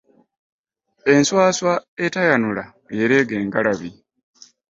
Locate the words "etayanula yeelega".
2.05-3.35